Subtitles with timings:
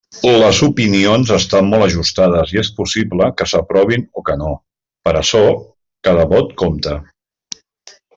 [0.43, 4.55] Les opinions estan molt ajustades i és possible que s'aprovin o que no,
[5.09, 5.43] per açò,
[6.09, 6.97] cada vot compta.